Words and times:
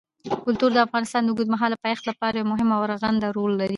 کلتور 0.45 0.71
د 0.73 0.77
افغانستان 0.87 1.21
د 1.23 1.29
اوږدمهاله 1.31 1.81
پایښت 1.85 2.03
لپاره 2.09 2.35
یو 2.37 2.49
مهم 2.51 2.69
او 2.75 2.81
رغنده 2.91 3.27
رول 3.37 3.51
لري. 3.59 3.69